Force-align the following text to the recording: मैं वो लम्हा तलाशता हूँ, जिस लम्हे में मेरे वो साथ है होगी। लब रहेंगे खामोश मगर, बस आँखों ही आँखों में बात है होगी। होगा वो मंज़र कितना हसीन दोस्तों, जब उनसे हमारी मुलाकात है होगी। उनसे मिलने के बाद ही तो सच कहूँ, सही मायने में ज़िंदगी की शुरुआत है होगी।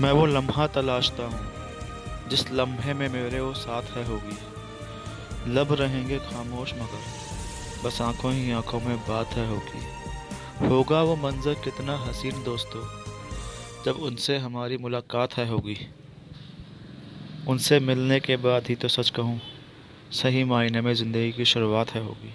मैं 0.00 0.10
वो 0.12 0.24
लम्हा 0.26 0.66
तलाशता 0.66 1.24
हूँ, 1.24 2.28
जिस 2.28 2.50
लम्हे 2.52 2.94
में 2.94 3.08
मेरे 3.08 3.40
वो 3.40 3.52
साथ 3.54 3.96
है 3.96 4.04
होगी। 4.06 4.36
लब 5.48 5.72
रहेंगे 5.72 6.18
खामोश 6.18 6.72
मगर, 6.74 7.84
बस 7.84 8.00
आँखों 8.02 8.32
ही 8.32 8.50
आँखों 8.52 8.80
में 8.80 8.96
बात 8.98 9.34
है 9.34 9.46
होगी। 9.48 10.68
होगा 10.68 11.02
वो 11.02 11.16
मंज़र 11.16 11.54
कितना 11.54 11.96
हसीन 11.98 12.42
दोस्तों, 12.42 12.82
जब 13.84 14.02
उनसे 14.02 14.38
हमारी 14.38 14.76
मुलाकात 14.76 15.34
है 15.34 15.48
होगी। 15.48 15.76
उनसे 17.48 17.80
मिलने 17.80 18.20
के 18.20 18.36
बाद 18.36 18.66
ही 18.68 18.74
तो 18.74 18.88
सच 18.88 19.10
कहूँ, 19.10 19.40
सही 20.12 20.44
मायने 20.44 20.80
में 20.80 20.94
ज़िंदगी 20.94 21.32
की 21.32 21.44
शुरुआत 21.44 21.90
है 21.90 22.04
होगी। 22.04 22.32